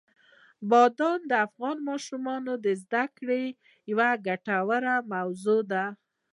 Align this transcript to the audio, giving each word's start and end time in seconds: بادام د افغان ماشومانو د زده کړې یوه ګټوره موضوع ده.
بادام 0.69 1.19
د 1.31 1.33
افغان 1.45 1.77
ماشومانو 1.89 2.53
د 2.65 2.67
زده 2.81 3.03
کړې 3.17 3.43
یوه 3.91 4.09
ګټوره 4.27 4.95
موضوع 5.11 5.61
ده. 5.71 5.85